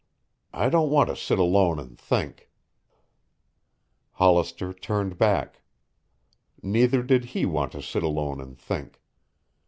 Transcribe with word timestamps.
I 0.51 0.69
don't 0.69 0.89
want 0.89 1.09
to 1.09 1.15
sit 1.15 1.37
alone 1.37 1.77
and 1.79 1.95
think." 1.95 2.49
Hollister 4.13 4.73
turned 4.73 5.19
back. 5.19 5.61
Neither 6.63 7.03
did 7.03 7.23
he 7.37 7.45
want 7.45 7.73
to 7.73 7.83
sit 7.83 8.01
alone 8.01 8.41
and 8.41 8.57
think. 8.57 8.99